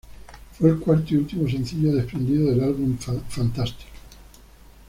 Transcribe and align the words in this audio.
Fue 0.57 0.71
el 0.71 0.79
cuarto 0.79 1.13
y 1.13 1.17
último 1.17 1.47
sencillo 1.47 1.93
desprendido 1.93 2.49
del 2.49 2.63
álbum 2.63 2.97
Fantastic. 2.97 3.85